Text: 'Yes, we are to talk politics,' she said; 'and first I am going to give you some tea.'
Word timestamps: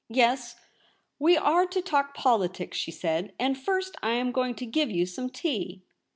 'Yes, 0.23 0.55
we 1.19 1.37
are 1.37 1.67
to 1.67 1.79
talk 1.79 2.15
politics,' 2.15 2.79
she 2.79 2.89
said; 2.89 3.33
'and 3.39 3.55
first 3.55 3.95
I 4.01 4.13
am 4.13 4.31
going 4.31 4.55
to 4.55 4.65
give 4.65 4.89
you 4.89 5.05
some 5.05 5.29
tea.' 5.29 5.83